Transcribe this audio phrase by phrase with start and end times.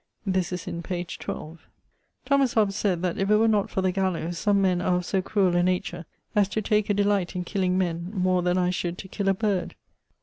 [0.25, 1.03] This is in p.
[1.03, 1.61] 12.
[2.25, 5.21] Thomas Hobbs that if it were not for the gallowes, some men are of so
[5.21, 8.97] cruell a nature as to take a delight in killing men[FW] more than I should
[8.97, 9.75] to kill a bird.